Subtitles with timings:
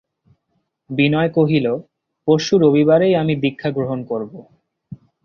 [0.89, 1.67] বিনয় কহিল,
[2.27, 4.33] পরশু রবিবারেই আমি দীক্ষা গ্রহণ করব।